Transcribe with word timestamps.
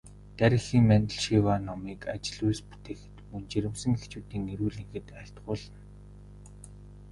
Дарь 0.37 0.55
эхийн 0.59 0.85
мандал 0.89 1.19
шиваа 1.23 1.57
номыг 1.67 2.01
ажил 2.13 2.39
үйлс 2.47 2.61
бүтээхэд, 2.69 3.15
мөн 3.31 3.43
жирэмсэн 3.51 3.91
эхчүүдийн 3.97 4.45
эрүүл 4.53 4.79
энхэд 4.83 5.07
айлтгуулна. 5.19 5.79